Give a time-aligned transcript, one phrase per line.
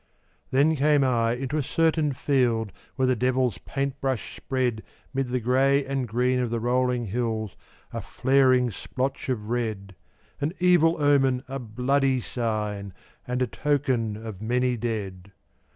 [0.49, 4.81] Then came I into a certain field Where the devil's paint brush spread
[5.13, 7.55] 'Mid the gray and green of the rolling hills
[7.93, 9.93] A flaring splotch of red,
[10.39, 12.95] An evil omen, a bloody sign,
[13.27, 15.33] And a token of many dead.